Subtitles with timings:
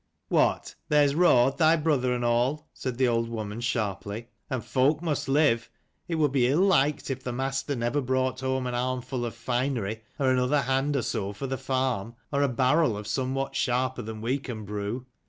[0.29, 5.29] "What, there's Raud thy brother and all," said the old woman sharply." And folk must
[5.29, 5.69] live.
[6.07, 10.01] It would be ill liked if the master never brought home an armful of finery,
[10.17, 14.21] or another hand or so for the farm, or a barrel of somewhat sharper than
[14.21, 15.05] we can brew."